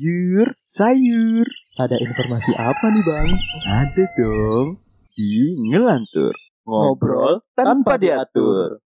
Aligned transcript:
Sayur, 0.00 0.48
sayur. 0.64 1.44
Ada 1.76 1.92
informasi 2.00 2.56
apa 2.56 2.88
nih 2.88 3.04
bang? 3.04 3.28
Ada 3.68 4.04
dong. 4.16 4.80
Di 5.12 5.60
Ngelantur. 5.68 6.32
Ngobrol 6.64 7.44
tanpa 7.52 8.00
diatur. 8.00 8.80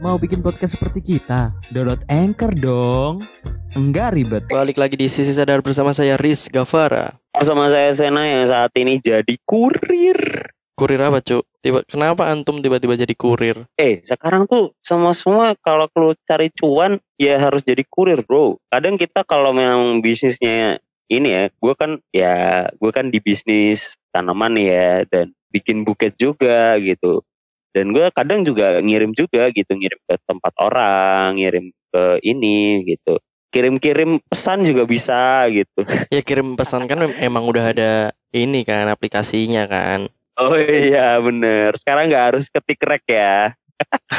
Mau 0.00 0.16
bikin 0.16 0.40
podcast 0.40 0.80
seperti 0.80 1.04
kita? 1.04 1.52
Download 1.68 2.00
Anchor 2.08 2.56
dong. 2.56 3.20
Enggak 3.76 4.16
ribet. 4.16 4.48
Balik 4.48 4.80
lagi 4.80 4.96
di 4.96 5.12
Sisi 5.12 5.36
Sadar 5.36 5.60
bersama 5.60 5.92
saya 5.92 6.16
Riz 6.16 6.48
Gavara. 6.48 7.20
Sama 7.36 7.68
saya 7.68 7.92
Sena 7.92 8.24
yang 8.24 8.48
saat 8.48 8.72
ini 8.72 8.96
jadi 8.96 9.36
kurir. 9.44 10.48
Kurir 10.80 11.00
apa, 11.04 11.20
Cuk? 11.20 11.49
Tiba 11.60 11.84
kenapa 11.84 12.32
antum 12.32 12.64
tiba-tiba 12.64 12.96
jadi 12.96 13.12
kurir? 13.12 13.68
Eh, 13.76 14.00
sekarang 14.00 14.48
tuh 14.48 14.72
semua 14.80 15.12
semua 15.12 15.52
kalau 15.60 15.92
lu 15.92 16.16
cari 16.24 16.48
cuan 16.56 16.96
ya 17.20 17.36
harus 17.36 17.60
jadi 17.60 17.84
kurir, 17.84 18.24
Bro. 18.24 18.56
Kadang 18.72 18.96
kita 18.96 19.28
kalau 19.28 19.52
memang 19.52 20.00
bisnisnya 20.00 20.80
ini 21.12 21.28
ya, 21.28 21.44
gue 21.52 21.74
kan 21.76 22.00
ya 22.16 22.64
gue 22.80 22.90
kan 22.96 23.12
di 23.12 23.20
bisnis 23.20 23.92
tanaman 24.08 24.56
ya 24.56 25.04
dan 25.12 25.36
bikin 25.52 25.84
buket 25.84 26.16
juga 26.16 26.80
gitu. 26.80 27.20
Dan 27.76 27.92
gue 27.92 28.08
kadang 28.10 28.42
juga 28.42 28.80
ngirim 28.80 29.12
juga 29.12 29.52
gitu, 29.52 29.76
ngirim 29.76 30.00
ke 30.08 30.16
tempat 30.26 30.52
orang, 30.58 31.36
ngirim 31.36 31.70
ke 31.92 32.02
ini 32.24 32.88
gitu. 32.88 33.20
Kirim-kirim 33.50 34.22
pesan 34.30 34.62
juga 34.62 34.86
bisa 34.86 35.44
gitu. 35.50 35.82
Ya 36.08 36.22
kirim 36.22 36.56
pesan 36.56 36.88
kan 36.88 37.04
emang 37.20 37.44
udah 37.46 37.74
ada 37.74 37.92
ini 38.32 38.64
kan 38.64 38.88
aplikasinya 38.88 39.68
kan. 39.68 40.08
Oh 40.40 40.56
iya 40.56 41.20
bener. 41.20 41.76
Sekarang 41.76 42.08
nggak 42.08 42.24
harus 42.32 42.48
ketik 42.48 42.80
rek 42.80 43.04
ya. 43.04 43.52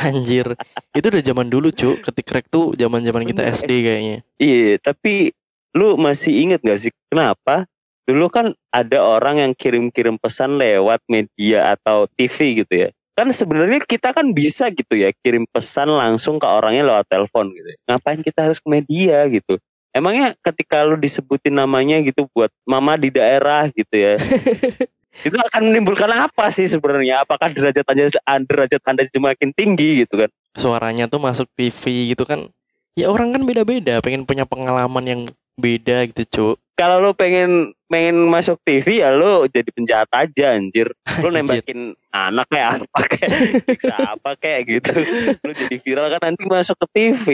Anjir. 0.05 0.53
Itu 0.94 1.09
udah 1.09 1.23
zaman 1.23 1.47
dulu, 1.49 1.73
Cuk. 1.73 2.05
Ketik 2.05 2.30
rek 2.30 2.45
tuh 2.49 2.73
zaman-zaman 2.77 3.25
kita 3.25 3.41
Bener. 3.45 3.57
SD 3.57 3.71
kayaknya. 3.81 4.17
Iya, 4.38 4.77
tapi 4.81 5.33
lu 5.78 5.95
masih 5.97 6.33
inget 6.33 6.59
gak 6.61 6.81
sih 6.81 6.91
kenapa? 7.08 7.66
Dulu 8.05 8.28
kan 8.28 8.52
ada 8.73 9.00
orang 9.00 9.39
yang 9.39 9.52
kirim-kirim 9.55 10.19
pesan 10.19 10.59
lewat 10.59 11.00
media 11.08 11.78
atau 11.78 12.09
TV 12.17 12.66
gitu 12.66 12.73
ya. 12.88 12.89
Kan 13.16 13.30
sebenarnya 13.30 13.85
kita 13.85 14.11
kan 14.11 14.33
bisa 14.33 14.73
gitu 14.73 14.97
ya 14.97 15.13
kirim 15.22 15.45
pesan 15.50 15.94
langsung 15.94 16.41
ke 16.41 16.47
orangnya 16.47 16.85
lewat 16.85 17.06
telepon 17.08 17.53
gitu. 17.53 17.69
ya. 17.72 17.78
Ngapain 17.88 18.22
kita 18.25 18.50
harus 18.50 18.59
ke 18.59 18.67
media 18.67 19.25
gitu? 19.30 19.61
Emangnya 19.91 20.33
ketika 20.39 20.88
lu 20.88 20.95
disebutin 20.95 21.52
namanya 21.52 22.00
gitu 22.00 22.25
buat 22.31 22.50
mama 22.63 22.95
di 22.95 23.11
daerah 23.11 23.67
gitu 23.72 23.95
ya. 23.95 24.16
itu 25.22 25.38
akan 25.38 25.61
menimbulkan 25.69 26.09
apa 26.09 26.50
sih 26.50 26.66
sebenarnya? 26.66 27.22
Apakah 27.25 27.53
derajat 27.53 27.86
anda 27.86 28.09
derajat 28.45 28.81
anda 28.86 29.03
semakin 29.09 29.53
tinggi 29.53 30.05
gitu 30.05 30.25
kan? 30.25 30.30
Suaranya 30.58 31.05
tuh 31.08 31.22
masuk 31.22 31.47
TV 31.55 32.13
gitu 32.13 32.25
kan. 32.25 32.50
Ya 32.97 33.08
orang 33.08 33.31
kan 33.31 33.47
beda-beda, 33.47 34.03
pengen 34.03 34.28
punya 34.28 34.44
pengalaman 34.44 35.05
yang 35.08 35.22
beda 35.55 36.09
gitu, 36.11 36.23
Cuk. 36.28 36.55
kalau 36.80 36.97
lu 36.97 37.13
pengen 37.13 37.78
pengen 37.91 38.25
masuk 38.25 38.58
TV 38.66 39.05
ya 39.05 39.13
lu 39.13 39.45
jadi 39.45 39.69
penjahat 39.69 40.09
aja 40.09 40.58
anjir. 40.58 40.89
Anjir. 41.05 41.30
nembakin 41.30 41.80
anak 42.09 42.47
kayak 42.50 42.81
apa 42.81 43.00
kayak 43.06 43.30
siksa 43.69 43.95
apa 44.17 44.31
kayak 44.41 44.61
gitu. 44.66 44.91
Lu 45.45 45.52
jadi 45.53 45.75
viral 45.78 46.08
kan 46.09 46.22
nanti 46.33 46.44
masuk 46.50 46.75
ke 46.81 46.88
TV 46.91 47.25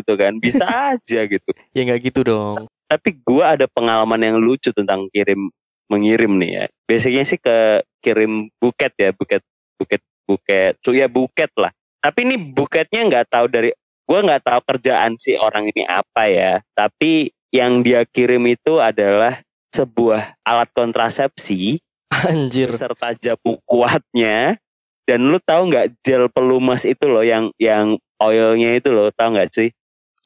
gitu 0.00 0.12
kan. 0.18 0.36
Bisa 0.42 0.64
aja 0.96 1.20
gitu. 1.28 1.50
Ya 1.76 1.80
nggak 1.86 2.10
gitu 2.10 2.20
dong. 2.26 2.66
Tapi 2.90 3.14
gua 3.22 3.54
ada 3.54 3.70
pengalaman 3.70 4.18
yang 4.18 4.36
lucu 4.42 4.74
tentang 4.74 5.06
kirim 5.14 5.52
mengirim 5.88 6.38
nih 6.38 6.50
ya. 6.50 6.64
Basicnya 6.86 7.24
sih 7.26 7.38
ke 7.38 7.82
kirim 8.00 8.50
buket 8.58 8.92
ya, 8.98 9.10
buket 9.12 9.42
buket 9.76 10.02
buket. 10.26 10.72
So 10.82 10.94
ya 10.94 11.06
buket 11.06 11.50
lah. 11.58 11.70
Tapi 12.02 12.26
ini 12.26 12.36
buketnya 12.38 13.02
nggak 13.06 13.26
tahu 13.30 13.46
dari 13.50 13.70
gua 14.06 14.22
nggak 14.22 14.44
tahu 14.46 14.60
kerjaan 14.66 15.18
si 15.18 15.34
orang 15.34 15.66
ini 15.70 15.82
apa 15.86 16.30
ya. 16.30 16.52
Tapi 16.74 17.30
yang 17.50 17.80
dia 17.82 18.02
kirim 18.04 18.44
itu 18.46 18.78
adalah 18.78 19.40
sebuah 19.72 20.38
alat 20.42 20.68
kontrasepsi 20.72 21.78
Anjir. 22.08 22.70
beserta 22.70 23.12
jamu 23.18 23.58
kuatnya 23.66 24.56
dan 25.04 25.20
lu 25.26 25.38
tahu 25.42 25.68
nggak 25.70 26.00
gel 26.02 26.26
pelumas 26.32 26.82
itu 26.88 27.04
loh 27.06 27.22
yang 27.22 27.50
yang 27.60 27.98
oilnya 28.18 28.78
itu 28.78 28.90
loh 28.90 29.12
tahu 29.12 29.36
nggak 29.36 29.52
sih 29.52 29.70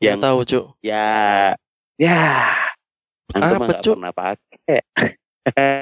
Yang 0.00 0.18
tahu, 0.24 0.38
Cuk. 0.48 0.64
ya 0.80 1.08
ya 2.00 2.20
antum 3.36 3.68
Apa, 3.68 3.84
Cuk? 3.84 3.94
pernah 4.00 4.12
pakai 4.16 4.80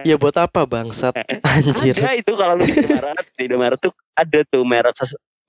Ya 0.07 0.15
buat 0.15 0.37
apa 0.39 0.65
bangsat? 0.65 1.13
Anjir. 1.51 1.99
ada 1.99 2.15
itu 2.15 2.33
kalau 2.39 2.55
lu 2.55 2.65
di 2.65 2.79
Indomaret 2.79 3.27
di 3.35 3.43
Indomaret 3.51 3.79
tuh 3.83 3.93
ada 4.15 4.41
tuh 4.47 4.63
merek 4.63 4.95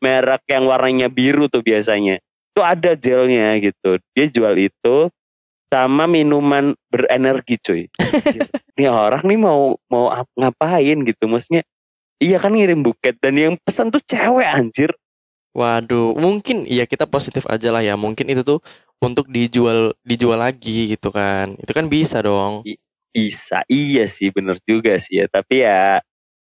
merek 0.02 0.44
yang 0.50 0.66
warnanya 0.66 1.08
biru 1.12 1.52
tuh 1.52 1.62
biasanya 1.62 2.18
itu 2.60 2.62
ada 2.66 2.92
gelnya 2.98 3.56
gitu 3.62 4.02
dia 4.16 4.26
jual 4.28 4.56
itu 4.58 5.12
sama 5.70 6.10
minuman 6.10 6.74
berenergi 6.90 7.56
cuy 7.62 7.84
ini 8.80 8.88
orang 8.90 9.22
nih 9.24 9.40
mau 9.40 9.78
mau 9.88 10.10
ap- 10.10 10.34
ngapain 10.34 10.98
gitu 11.06 11.30
maksudnya 11.30 11.62
iya 12.18 12.42
kan 12.42 12.58
ngirim 12.58 12.82
buket 12.82 13.22
dan 13.22 13.38
yang 13.38 13.56
pesan 13.62 13.94
tuh 13.94 14.02
cewek 14.04 14.48
anjir 14.50 14.92
Waduh, 15.50 16.14
mungkin 16.14 16.70
ya 16.70 16.86
kita 16.86 17.10
positif 17.10 17.42
aja 17.50 17.74
lah 17.74 17.82
ya. 17.82 17.98
Mungkin 17.98 18.30
itu 18.30 18.46
tuh 18.46 18.62
untuk 19.02 19.26
dijual 19.34 19.98
dijual 20.06 20.38
lagi 20.38 20.94
gitu 20.94 21.10
kan. 21.10 21.58
Itu 21.58 21.74
kan 21.74 21.90
bisa 21.90 22.22
dong. 22.22 22.62
Bisa 23.10 23.66
iya 23.68 24.06
sih 24.06 24.30
bener 24.30 24.58
juga 24.66 24.98
sih 25.02 25.24
ya. 25.24 25.26
Tapi 25.30 25.66
ya 25.66 26.00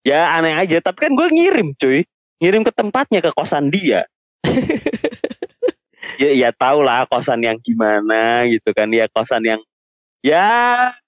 ya 0.05 0.19
aneh 0.37 0.55
aja. 0.57 0.81
Tapi 0.81 1.09
kan 1.09 1.13
gue 1.13 1.27
ngirim 1.29 1.73
cuy. 1.77 2.05
Ngirim 2.41 2.65
ke 2.65 2.73
tempatnya 2.73 3.19
ke 3.21 3.31
kosan 3.33 3.69
dia. 3.69 4.05
Ya 6.19 6.33
ya 6.37 6.49
tau 6.53 6.85
lah 6.85 7.09
kosan 7.09 7.41
yang 7.41 7.57
gimana 7.61 8.45
gitu 8.45 8.73
kan. 8.77 8.89
Ya 8.93 9.09
kosan 9.09 9.41
yang 9.41 9.61
ya 10.21 10.45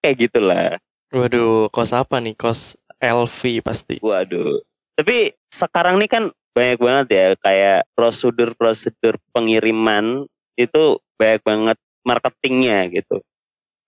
kayak 0.02 0.30
gitulah. 0.30 0.82
Waduh, 1.14 1.70
kos 1.70 1.94
apa 1.94 2.18
nih? 2.18 2.34
Kos 2.34 2.74
LV 2.98 3.62
pasti. 3.62 4.02
waduh. 4.02 4.66
Tapi 4.98 5.38
sekarang 5.54 6.02
nih 6.02 6.10
kan 6.10 6.24
banyak 6.54 6.80
banget 6.82 7.08
ya 7.10 7.26
kayak 7.42 7.80
prosedur-prosedur 7.98 9.18
pengiriman 9.34 10.30
itu 10.58 11.02
banyak 11.18 11.42
banget 11.42 11.78
marketingnya 12.06 12.94
gitu 12.94 13.26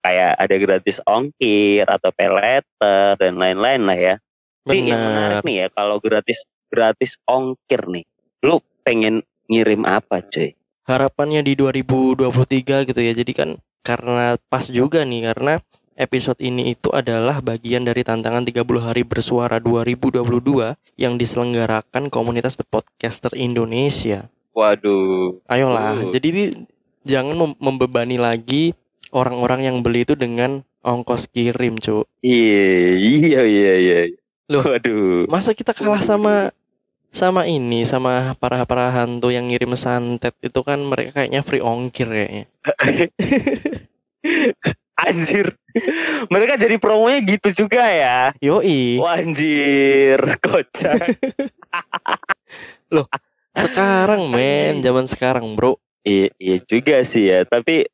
kayak 0.06 0.38
ada 0.38 0.54
gratis 0.54 1.02
ongkir 1.02 1.82
atau 1.90 2.14
pay 2.14 2.30
letter 2.30 3.18
dan 3.18 3.34
lain-lain 3.34 3.82
lah 3.82 3.98
ya 3.98 4.14
Tapi 4.62 4.86
yang 4.86 5.02
menarik 5.02 5.42
nih 5.42 5.56
ya 5.58 5.68
kalau 5.74 5.98
gratis 5.98 6.46
gratis 6.70 7.18
ongkir 7.26 7.86
nih. 7.86 8.06
Lu 8.42 8.58
pengen 8.82 9.22
ngirim 9.46 9.86
apa, 9.86 10.22
cuy? 10.26 10.54
Harapannya 10.86 11.42
di 11.42 11.54
2023 11.58 12.86
gitu 12.86 13.00
ya. 13.02 13.12
Jadi 13.14 13.32
kan 13.34 13.50
karena 13.86 14.34
pas 14.50 14.66
juga 14.66 15.06
nih 15.06 15.30
karena 15.30 15.62
episode 15.94 16.42
ini 16.42 16.74
itu 16.74 16.90
adalah 16.90 17.38
bagian 17.38 17.86
dari 17.86 18.02
tantangan 18.02 18.42
30 18.42 18.62
hari 18.82 19.02
bersuara 19.06 19.62
2022 19.62 20.22
yang 20.98 21.14
diselenggarakan 21.14 22.10
komunitas 22.10 22.58
The 22.58 22.66
Podcaster 22.66 23.32
Indonesia. 23.38 24.26
Waduh. 24.50 25.46
Ayolah, 25.46 26.02
Uh. 26.02 26.10
jadi 26.10 26.58
jangan 27.06 27.34
mem- 27.38 27.58
membebani 27.62 28.18
lagi 28.18 28.74
orang-orang 29.16 29.64
yang 29.64 29.76
beli 29.80 30.04
itu 30.04 30.12
dengan 30.12 30.60
ongkos 30.84 31.32
kirim, 31.32 31.80
Cuk. 31.80 32.04
Iya, 32.20 33.00
iya, 33.00 33.40
iya, 33.48 33.72
iya. 33.80 33.98
Loh. 34.52 34.62
Waduh. 34.62 35.24
Masa 35.32 35.56
kita 35.56 35.72
kalah 35.72 36.04
sama 36.04 36.52
sama 37.16 37.48
ini 37.48 37.88
sama 37.88 38.36
para 38.36 38.68
para 38.68 38.92
hantu 38.92 39.32
yang 39.32 39.48
ngirim 39.48 39.72
santet 39.72 40.36
itu 40.44 40.60
kan 40.60 40.84
mereka 40.84 41.24
kayaknya 41.24 41.40
free 41.40 41.64
ongkir 41.64 42.12
kayaknya. 42.12 42.44
Anjir. 44.96 45.52
Mereka 46.32 46.56
jadi 46.60 46.76
promonya 46.80 47.20
gitu 47.24 47.66
juga 47.66 47.84
ya. 47.84 48.32
Yoi, 48.40 48.96
Wah, 48.96 49.20
anjir, 49.20 50.16
kocak. 50.40 51.20
sekarang 53.56 54.32
men, 54.32 54.80
zaman 54.80 55.04
sekarang, 55.04 55.52
Bro. 55.52 55.76
iya, 56.00 56.32
iya 56.40 56.56
juga 56.64 57.04
sih 57.04 57.28
ya, 57.28 57.44
tapi 57.44 57.84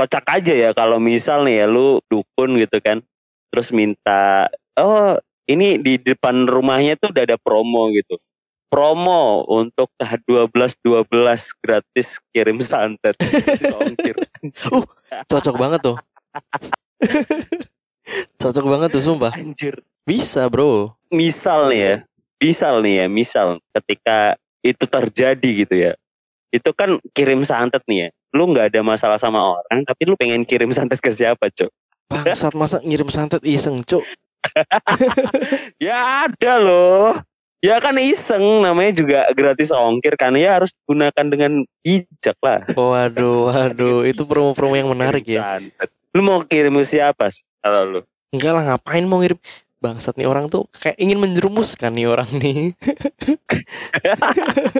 kocak 0.00 0.24
aja 0.32 0.54
ya 0.56 0.70
kalau 0.72 0.96
misal 0.96 1.44
nih 1.44 1.60
ya 1.60 1.66
lu 1.68 2.00
dukun 2.08 2.56
gitu 2.56 2.80
kan. 2.80 3.04
Terus 3.52 3.68
minta, 3.76 4.48
"Oh, 4.80 5.20
ini 5.44 5.76
di 5.76 6.00
depan 6.00 6.48
rumahnya 6.48 6.96
tuh 6.96 7.12
udah 7.12 7.24
ada 7.28 7.36
promo 7.36 7.92
gitu." 7.92 8.16
Promo 8.70 9.44
untuk 9.50 9.90
12 9.98 10.78
12 10.80 11.52
gratis 11.60 12.16
kirim 12.32 12.64
santet. 12.64 13.18
Ongkir. 13.76 14.16
Cocok 15.30 15.56
banget 15.58 15.80
tuh. 15.84 15.96
Cocok 18.40 18.66
banget 18.70 18.88
tuh 18.94 19.02
sumpah. 19.02 19.34
Anjir. 19.34 19.82
Bisa, 20.06 20.46
Bro. 20.46 20.94
Misal 21.10 21.74
nih 21.74 21.80
ya, 21.82 21.94
misal 22.38 22.74
nih 22.80 22.94
ya, 23.04 23.06
misal 23.10 23.46
ketika 23.74 24.38
itu 24.62 24.86
terjadi 24.86 25.50
gitu 25.66 25.74
ya. 25.74 25.92
Itu 26.50 26.74
kan 26.74 26.98
kirim 27.14 27.46
santet 27.46 27.82
nih 27.86 28.06
ya. 28.06 28.08
Lu 28.34 28.50
nggak 28.50 28.74
ada 28.74 28.80
masalah 28.82 29.18
sama 29.18 29.58
orang, 29.58 29.82
tapi 29.86 30.06
lu 30.06 30.14
pengen 30.14 30.46
kirim 30.46 30.70
santet 30.70 31.02
ke 31.02 31.10
siapa, 31.10 31.50
Cok? 31.50 31.70
Bangsat 32.10 32.54
masa 32.58 32.82
ngirim 32.82 33.06
santet 33.10 33.42
iseng, 33.46 33.86
Cuk. 33.86 34.02
Ya 35.84 36.26
ada 36.26 36.52
loh. 36.58 37.14
Ya 37.60 37.76
kan 37.76 37.92
iseng 38.00 38.64
namanya 38.64 38.96
juga 38.96 39.28
gratis 39.36 39.68
ongkir 39.68 40.16
kan 40.16 40.32
ya 40.32 40.56
harus 40.56 40.72
gunakan 40.88 41.26
dengan 41.28 41.52
bijak 41.84 42.36
lah. 42.40 42.64
Waduh, 42.72 43.52
waduh, 43.52 44.00
itu 44.08 44.24
promo-promo 44.24 44.74
yang 44.74 44.88
menarik 44.88 45.28
ya. 45.28 45.60
Santet. 45.60 45.92
Lu 46.16 46.24
mau 46.24 46.40
kirim 46.42 46.80
ke 46.80 46.84
siapa 46.88 47.28
sih 47.28 47.44
kalau 47.60 47.82
lu? 47.84 48.00
Enggak 48.32 48.52
lah, 48.56 48.62
ngapain 48.74 49.04
mau 49.04 49.20
ngirim 49.20 49.36
bangsat 49.80 50.16
nih 50.16 50.28
orang 50.28 50.48
tuh 50.48 50.68
kayak 50.76 50.96
ingin 51.00 51.20
menjerumuskan 51.20 51.92
nih 51.92 52.08
orang 52.08 52.30
nih. 52.36 52.72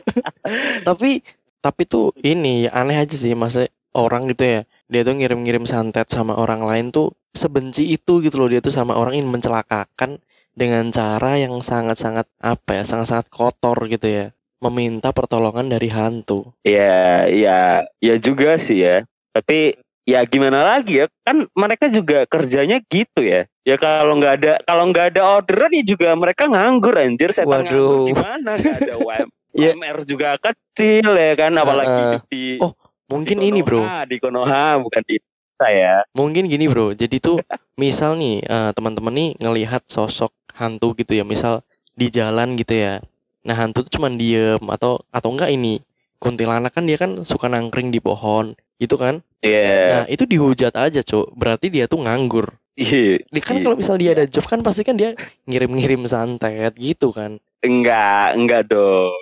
tapi 0.88 1.20
tapi 1.61 1.85
tuh 1.85 2.17
ini 2.25 2.67
ya 2.67 2.75
aneh 2.75 2.97
aja 2.97 3.15
sih 3.17 3.33
masa 3.37 3.69
orang 3.95 4.27
gitu 4.33 4.45
ya. 4.45 4.61
Dia 4.91 5.07
tuh 5.07 5.15
ngirim-ngirim 5.17 5.65
santet 5.69 6.11
sama 6.11 6.35
orang 6.35 6.65
lain 6.67 6.87
tuh 6.91 7.15
sebenci 7.31 7.87
itu 7.95 8.19
gitu 8.25 8.43
loh 8.43 8.51
dia 8.51 8.59
tuh 8.59 8.75
sama 8.75 8.99
orang 8.99 9.15
ingin 9.23 9.31
mencelakakan 9.31 10.19
dengan 10.51 10.91
cara 10.91 11.39
yang 11.39 11.55
sangat-sangat 11.62 12.27
apa 12.43 12.71
ya, 12.81 12.83
sangat-sangat 12.83 13.31
kotor 13.31 13.79
gitu 13.87 14.09
ya. 14.11 14.27
Meminta 14.61 15.15
pertolongan 15.15 15.73
dari 15.73 15.89
hantu. 15.89 16.53
Ya, 16.69 17.25
ya, 17.31 17.87
ya 18.03 18.15
juga 18.21 18.61
sih 18.61 18.85
ya. 18.85 19.09
Tapi 19.33 19.79
ya 20.05 20.21
gimana 20.29 20.77
lagi 20.77 21.01
ya? 21.01 21.07
Kan 21.25 21.49
mereka 21.57 21.89
juga 21.89 22.29
kerjanya 22.29 22.83
gitu 22.93 23.25
ya. 23.25 23.49
Ya 23.65 23.77
kalau 23.81 24.21
nggak 24.21 24.35
ada 24.43 24.53
kalau 24.69 24.85
nggak 24.91 25.17
ada 25.17 25.23
orderan 25.41 25.73
ya 25.73 25.85
juga 25.87 26.12
mereka 26.12 26.45
nganggur 26.45 26.93
anjir. 26.99 27.33
Saya 27.33 27.49
Waduh. 27.49 27.65
nganggur 27.65 27.99
gimana? 28.12 28.51
Nggak 28.59 28.79
ada 28.85 28.95
UM, 29.01 29.29
Ya. 29.50 29.75
UMR 29.75 30.06
juga 30.06 30.38
kecil 30.38 31.11
ya 31.11 31.32
kan, 31.35 31.52
apalagi 31.55 31.91
Heeh. 31.91 32.20
di 32.31 32.44
Oh, 32.62 32.73
Mungkin 33.11 33.43
di 33.43 33.50
ini 33.50 33.61
bro, 33.67 33.82
di 34.06 34.23
Konoha 34.23 34.79
bukan 34.79 35.02
di 35.02 35.19
saya. 35.50 36.06
mungkin 36.14 36.47
gini 36.47 36.70
bro. 36.70 36.94
Jadi 36.94 37.19
tuh 37.19 37.43
misal 37.75 38.14
nih 38.14 38.38
eh, 38.41 38.70
teman-teman 38.70 39.11
nih 39.11 39.29
ngelihat 39.43 39.82
sosok 39.91 40.31
hantu 40.55 40.94
gitu 40.94 41.19
ya, 41.19 41.26
misal 41.26 41.67
di 41.93 42.06
jalan 42.06 42.55
gitu 42.55 42.70
ya. 42.79 43.02
Nah 43.43 43.56
hantu 43.58 43.82
tuh 43.88 43.99
cuman 43.99 44.14
diem 44.14 44.62
atau 44.70 45.02
atau 45.11 45.29
enggak 45.35 45.50
ini 45.50 45.82
kuntilanak 46.23 46.70
kan 46.70 46.87
dia 46.87 46.94
kan 46.94 47.26
suka 47.26 47.50
nangkring 47.50 47.91
di 47.91 47.99
pohon 47.99 48.55
gitu 48.79 48.94
kan. 48.94 49.19
Iya. 49.43 49.75
Nah 49.91 50.05
itu 50.06 50.23
dihujat 50.25 50.79
aja 50.79 51.02
cok. 51.02 51.35
Berarti 51.35 51.67
dia 51.67 51.91
tuh 51.91 52.06
nganggur. 52.06 52.55
Iya. 52.79 53.26
Kan 53.43 53.58
Iya. 53.58 53.64
kalau 53.67 53.76
misal 53.76 53.99
dia 53.99 54.14
ada 54.14 54.25
job 54.31 54.47
kan 54.47 54.62
pasti 54.62 54.87
kan 54.87 54.94
dia 54.94 55.19
ngirim-ngirim 55.50 56.06
santet 56.06 56.79
gitu 56.79 57.11
kan. 57.11 57.43
Enggak, 57.61 58.38
enggak 58.38 58.62
dong. 58.70 59.12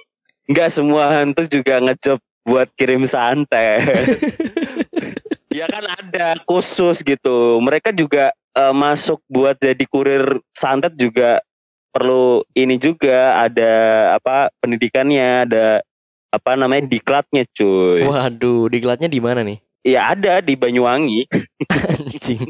Enggak 0.49 0.73
semua 0.73 1.13
hantu 1.13 1.45
juga 1.45 1.77
ngejob 1.85 2.19
buat 2.49 2.69
kirim 2.81 3.05
santet. 3.05 4.17
ya 5.59 5.69
kan 5.69 5.85
ada 5.85 6.41
khusus 6.49 7.05
gitu. 7.05 7.61
Mereka 7.61 7.93
juga 7.93 8.33
eh, 8.57 8.75
masuk 8.75 9.21
buat 9.29 9.61
jadi 9.61 9.85
kurir 9.85 10.41
santet 10.57 10.97
juga 10.97 11.45
perlu 11.93 12.45
ini 12.57 12.81
juga 12.81 13.45
ada 13.45 13.73
apa 14.17 14.49
pendidikannya, 14.65 15.45
ada 15.49 15.85
apa 16.33 16.57
namanya 16.57 16.89
diklatnya 16.89 17.45
cuy. 17.53 18.05
Waduh, 18.05 18.69
diklatnya 18.73 19.09
di 19.09 19.21
mana 19.21 19.45
nih? 19.45 19.59
Ya 19.85 20.13
ada 20.13 20.41
di 20.45 20.57
Banyuwangi. 20.57 21.29
Anjing. 21.73 22.49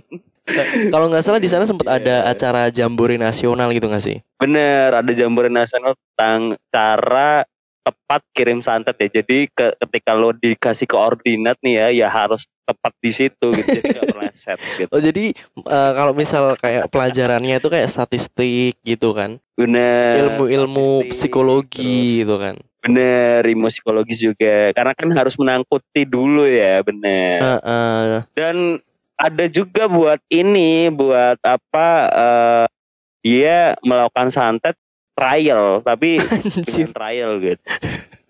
Kalau 0.89 1.13
nggak 1.13 1.23
salah 1.23 1.39
di 1.39 1.51
sana 1.51 1.69
sempat 1.69 1.87
ada 1.87 2.25
Iya. 2.25 2.31
acara 2.33 2.63
jambore 2.73 3.21
nasional 3.21 3.69
gitu 3.75 3.85
nggak 3.85 4.01
sih? 4.01 4.17
Bener, 4.41 4.97
ada 4.97 5.13
jambore 5.13 5.53
nasional 5.53 5.93
tentang 6.17 6.57
cara 6.73 7.45
tepat 7.89 8.21
kirim 8.37 8.61
santet 8.61 9.01
ya. 9.01 9.09
Jadi 9.09 9.49
ke- 9.49 9.75
ketika 9.89 10.13
lo 10.13 10.37
dikasih 10.37 10.85
koordinat 10.85 11.57
nih 11.65 11.75
ya, 11.81 11.87
ya 12.05 12.09
harus 12.13 12.45
tepat 12.69 12.93
di 13.01 13.11
situ 13.17 13.47
gitu. 13.57 13.69
Jadi 13.81 13.89
meleset 14.13 14.61
gitu. 14.79 14.93
Oh 14.93 15.01
jadi 15.01 15.33
eh, 15.65 15.91
kalau 15.97 16.13
misal 16.13 16.53
kayak 16.61 16.93
pelajarannya 16.93 17.57
itu 17.57 17.69
kayak 17.73 17.89
statistik 17.89 18.77
gitu 18.85 19.17
kan, 19.17 19.41
Bener. 19.57 20.29
ilmu-ilmu 20.29 21.09
psikologi 21.09 22.21
terus 22.21 22.29
gitu 22.29 22.35
kan. 22.37 22.55
Bener, 22.79 23.43
ilmu 23.43 23.67
psikologis 23.73 24.21
juga. 24.23 24.71
Karena 24.77 24.93
kan 24.95 25.09
harus 25.17 25.35
menangkuti 25.41 26.05
dulu 26.07 26.47
ya, 26.47 26.85
bener. 26.85 27.59
Heeh. 27.59 28.23
Dan 28.37 28.79
ada 29.19 29.45
juga 29.51 29.91
buat 29.91 30.23
ini, 30.31 30.93
buat 30.93 31.43
apa? 31.43 31.89
eh, 32.07 32.67
dia 33.27 33.75
melakukan 33.83 34.31
santet 34.31 34.79
trial, 35.19 35.83
tapi 35.83 36.23
dengan 36.67 36.91
trial 36.95 37.31
gitu. 37.43 37.63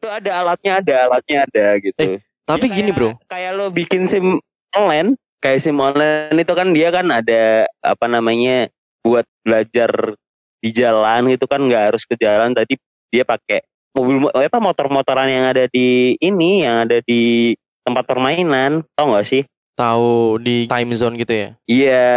Itu 0.00 0.08
ada 0.08 0.30
alatnya, 0.40 0.72
ada 0.80 0.94
alatnya 1.04 1.38
ada 1.44 1.66
gitu. 1.76 2.16
Tapi 2.48 2.64
Ya, 2.64 2.72
gini 2.72 2.90
kayak- 2.90 2.96
bro, 2.96 3.10
Kayak 3.28 3.52
lo 3.60 3.66
bikin 3.68 4.08
SIM 4.08 4.40
online, 4.72 5.20
kayak 5.44 5.60
SIM 5.60 5.76
online 5.76 6.32
itu 6.32 6.52
kan 6.56 6.72
dia 6.72 6.88
kan 6.88 7.04
ada 7.12 7.68
apa 7.84 8.06
namanya 8.08 8.72
buat 9.04 9.28
belajar 9.44 10.16
di 10.58 10.72
jalan 10.72 11.28
itu 11.30 11.44
kan 11.44 11.60
nggak 11.60 11.92
harus 11.92 12.02
ke 12.08 12.16
jalan 12.16 12.50
tadi 12.50 12.74
dia 13.12 13.22
pakai 13.22 13.62
mobil 13.94 14.26
apa 14.32 14.58
motor-motoran 14.58 15.30
yang 15.30 15.44
ada 15.46 15.70
di 15.70 16.18
ini 16.18 16.66
yang 16.66 16.88
ada 16.88 16.98
di 17.04 17.54
tempat 17.86 18.04
permainan 18.04 18.84
tau 18.92 19.14
gak 19.16 19.24
sih 19.24 19.42
tahu 19.78 20.42
di 20.42 20.66
time 20.66 20.92
zone 20.98 21.14
gitu 21.14 21.30
ya. 21.30 21.48
iya 21.70 22.10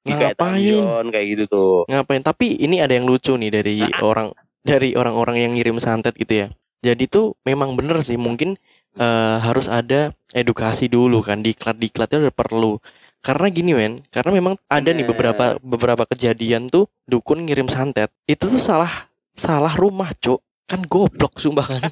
di 0.00 0.12
kayak 0.16 0.40
Ngapain? 0.40 0.56
Tamjon, 0.56 1.04
kayak 1.12 1.26
gitu 1.36 1.44
tuh 1.46 1.74
Ngapain? 1.92 2.24
Tapi 2.24 2.56
ini 2.56 2.80
ada 2.80 2.96
yang 2.96 3.04
lucu 3.04 3.36
nih 3.36 3.52
dari 3.52 3.84
orang 4.00 4.32
dari 4.64 4.96
orang-orang 4.96 5.36
yang 5.44 5.52
ngirim 5.52 5.76
santet 5.76 6.16
gitu 6.16 6.46
ya. 6.46 6.46
Jadi 6.80 7.04
tuh 7.06 7.36
memang 7.44 7.76
bener 7.76 8.00
sih 8.00 8.16
mungkin 8.16 8.56
eh, 8.96 9.36
harus 9.38 9.68
ada 9.68 10.16
edukasi 10.32 10.88
dulu 10.88 11.20
kan 11.20 11.44
diklat-diklat 11.44 12.08
itu 12.10 12.18
udah 12.26 12.34
perlu. 12.34 12.72
Karena 13.20 13.46
gini 13.50 13.72
men, 13.74 14.06
karena 14.14 14.30
memang 14.38 14.54
ada 14.70 14.90
nih 14.94 15.02
beberapa 15.02 15.58
beberapa 15.58 16.06
kejadian 16.06 16.70
tuh 16.70 16.86
dukun 17.10 17.42
ngirim 17.42 17.66
santet. 17.66 18.08
Itu 18.24 18.46
tuh 18.46 18.62
salah 18.62 19.10
salah 19.34 19.74
rumah, 19.74 20.14
Cuk. 20.22 20.42
Kan 20.66 20.86
goblok 20.86 21.38
sumpah 21.38 21.66
kan. 21.66 21.82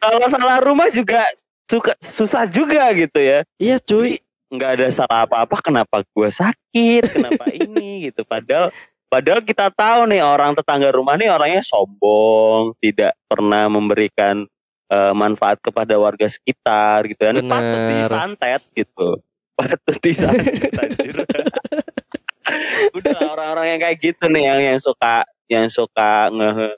kalau 0.00 0.26
salah 0.28 0.60
rumah 0.64 0.88
juga 0.92 1.24
suka 1.70 1.94
susah 2.02 2.50
juga 2.50 2.90
gitu 2.98 3.22
ya. 3.22 3.46
Iya, 3.62 3.78
cuy. 3.78 4.18
nggak 4.50 4.82
ada 4.82 4.88
salah 4.90 5.30
apa-apa 5.30 5.62
kenapa 5.62 6.02
gue 6.10 6.26
sakit 6.26 7.06
kenapa 7.06 7.46
ini 7.62 8.10
gitu. 8.10 8.26
Padahal 8.26 8.74
padahal 9.06 9.46
kita 9.46 9.70
tahu 9.70 10.10
nih 10.10 10.26
orang 10.26 10.58
tetangga 10.58 10.90
rumah 10.90 11.14
nih 11.14 11.30
orangnya 11.30 11.62
sombong 11.62 12.74
tidak 12.82 13.14
pernah 13.30 13.70
memberikan 13.70 14.50
eh, 14.90 15.14
manfaat 15.14 15.62
kepada 15.62 15.94
warga 16.02 16.26
sekitar 16.26 17.06
gitu 17.06 17.30
kan 17.30 17.38
patut 17.46 17.80
disantet 17.94 18.62
gitu. 18.74 19.08
Patut 19.54 19.96
disantet 20.02 20.74
anjir. 20.74 21.22
Udah 22.98 23.18
orang-orang 23.30 23.78
yang 23.78 23.80
kayak 23.86 23.98
gitu 24.02 24.24
nih 24.26 24.50
yang 24.50 24.60
yang 24.74 24.78
suka 24.82 25.22
yang 25.46 25.70
suka 25.70 26.26
nge 26.34 26.74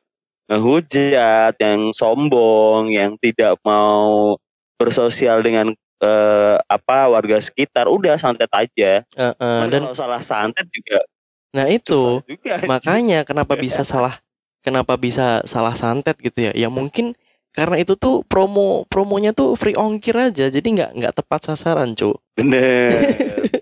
ngehujat 0.52 1.56
yang 1.56 1.96
sombong 1.96 2.92
yang 2.92 3.16
tidak 3.16 3.56
mau 3.64 4.36
bersosial 4.82 5.38
dengan 5.46 5.70
eh, 6.02 6.56
apa 6.66 7.06
warga 7.06 7.38
sekitar 7.38 7.86
udah 7.86 8.18
santet 8.18 8.50
aja. 8.50 9.06
Eh, 9.06 9.34
Cuman 9.38 9.70
dan 9.70 9.82
kalau 9.86 9.96
salah 9.96 10.22
santet 10.22 10.66
juga 10.74 11.06
nah 11.52 11.68
itu. 11.68 12.24
juga 12.24 12.64
makanya 12.64 13.28
kenapa 13.28 13.60
bisa 13.60 13.84
salah 13.84 14.16
kenapa 14.64 14.96
bisa 14.96 15.44
salah 15.46 15.76
santet 15.78 16.18
gitu 16.18 16.50
ya? 16.50 16.52
Ya 16.56 16.72
mungkin 16.72 17.14
karena 17.52 17.76
itu 17.78 17.94
tuh 18.00 18.24
promo 18.24 18.88
promonya 18.88 19.36
tuh 19.36 19.52
free 19.60 19.76
ongkir 19.76 20.16
aja 20.16 20.48
jadi 20.48 20.64
nggak 20.64 20.90
nggak 20.96 21.14
tepat 21.20 21.52
sasaran 21.52 21.92
cu 21.92 22.16
bener. 22.34 22.90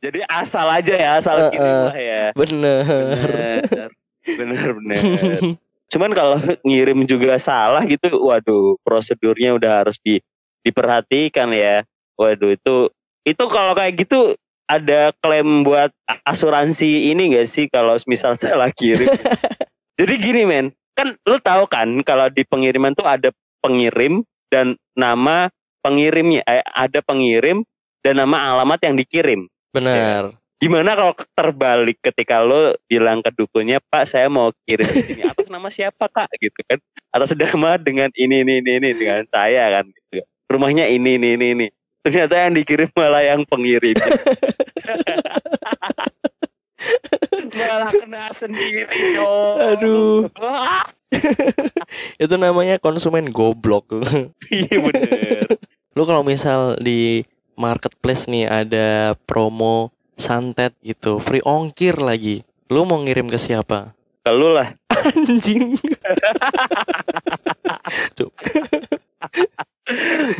Jadi 0.00 0.24
asal 0.24 0.64
aja 0.72 0.94
ya 0.96 1.10
asal 1.20 1.52
eh. 1.52 1.60
lah 1.60 1.98
ya. 1.98 2.24
Bener. 2.32 2.82
Bener. 2.88 3.90
Bener 4.24 4.68
bener. 4.80 5.02
Cuman 5.92 6.10
kalau 6.16 6.38
ngirim 6.64 7.04
juga 7.04 7.36
salah 7.36 7.84
gitu 7.84 8.08
waduh 8.22 8.80
prosedurnya 8.80 9.52
udah 9.58 9.84
harus 9.84 10.00
di 10.00 10.22
diperhatikan 10.66 11.50
ya. 11.52 11.86
Waduh 12.20 12.54
itu 12.54 12.92
itu 13.24 13.44
kalau 13.48 13.72
kayak 13.76 14.00
gitu 14.00 14.36
ada 14.70 15.10
klaim 15.18 15.66
buat 15.66 15.90
asuransi 16.24 17.10
ini 17.10 17.34
gak 17.34 17.48
sih 17.50 17.66
kalau 17.66 17.98
misal 18.06 18.36
salah 18.40 18.70
kirim? 18.72 19.08
Jadi 20.00 20.14
gini 20.16 20.42
men 20.46 20.72
kan 20.96 21.16
lu 21.24 21.40
tahu 21.40 21.64
kan 21.68 21.88
kalau 22.04 22.28
di 22.28 22.44
pengiriman 22.44 22.92
tuh 22.92 23.08
ada 23.08 23.28
pengirim 23.64 24.24
dan 24.52 24.76
nama 24.96 25.48
pengirimnya 25.80 26.44
eh, 26.44 26.64
ada 26.76 27.00
pengirim 27.00 27.64
dan 28.04 28.20
nama 28.20 28.56
alamat 28.56 28.80
yang 28.84 28.94
dikirim. 28.96 29.48
Benar. 29.72 30.36
Gimana 30.60 30.92
kalau 30.92 31.16
terbalik 31.32 31.96
ketika 32.04 32.44
lo 32.44 32.76
bilang 32.84 33.24
ke 33.24 33.32
dukunnya, 33.32 33.80
Pak 33.80 34.04
saya 34.04 34.28
mau 34.28 34.52
kirim 34.68 34.84
di 34.92 35.02
sini. 35.08 35.22
Atas 35.24 35.48
nama 35.48 35.72
siapa 35.72 36.04
kak? 36.04 36.28
Gitu 36.36 36.60
kan? 36.68 36.76
Atas 37.16 37.32
nama 37.40 37.80
dengan 37.80 38.12
ini 38.12 38.44
ini 38.44 38.60
ini, 38.60 38.70
ini 38.76 38.88
dengan 38.92 39.24
saya 39.32 39.80
kan 39.80 39.88
gitu. 39.88 40.20
Rumahnya 40.50 40.90
ini 40.90 41.14
ini 41.16 41.38
ini 41.38 41.46
ini. 41.54 41.66
Ternyata 42.02 42.34
yang 42.48 42.58
dikirim 42.58 42.90
malah 42.96 43.22
yang 43.22 43.46
pengirimnya. 43.46 44.02
malah 47.60 47.92
kena 47.92 48.24
sendiri 48.34 49.14
dong. 49.14 49.56
Aduh. 49.60 50.26
Wah, 50.40 50.88
itu 52.22 52.34
namanya 52.38 52.78
konsumen 52.78 53.30
goblok 53.34 53.90
iya 54.50 54.76
bener. 54.78 55.58
lu 55.96 56.02
kalau 56.06 56.22
misal 56.22 56.78
di 56.78 57.26
marketplace 57.58 58.30
nih 58.30 58.46
ada 58.46 59.18
promo 59.26 59.90
santet 60.14 60.72
gitu 60.86 61.18
free 61.18 61.42
ongkir 61.42 61.98
lagi 61.98 62.46
lu 62.70 62.86
mau 62.86 63.02
ngirim 63.02 63.26
ke 63.26 63.38
siapa 63.40 63.92
ke 64.22 64.30
lu 64.30 64.54
lah 64.54 64.70
Anjing. 65.00 65.80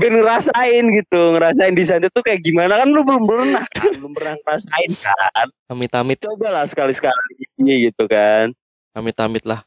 Kan 0.00 0.12
ngerasain 0.14 0.84
gitu 0.96 1.20
ngerasain 1.36 1.74
di 1.74 1.84
sana 1.84 2.06
tuh 2.12 2.22
kayak 2.22 2.42
gimana 2.42 2.80
kan 2.80 2.88
lu 2.90 3.02
belum 3.02 3.24
pernah 3.26 3.64
kan 3.74 3.90
belum 3.98 4.12
pernah 4.14 4.34
ngerasain 4.44 4.90
kan 4.98 5.48
Amit-amit, 5.70 6.18
cobalah 6.22 6.66
sekali 6.66 6.94
sekali 6.94 7.46
gitu 7.90 8.04
kan 8.10 8.50
amit-amit 8.94 9.46
lah. 9.46 9.62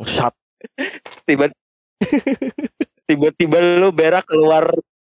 Shot. 0.00 0.34
tiba 1.28 1.52
tiba-tiba 3.04 3.60
lu 3.60 3.92
berak 3.92 4.24
keluar 4.24 4.64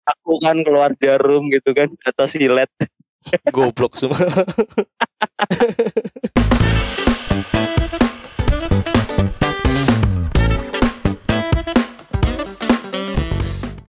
aku 0.04 0.36
kan 0.44 0.60
keluar 0.60 0.92
jarum 1.00 1.48
gitu 1.48 1.72
kan 1.72 1.88
atau 2.04 2.28
silet 2.28 2.68
Goblok 3.52 3.98
semua. 3.98 4.16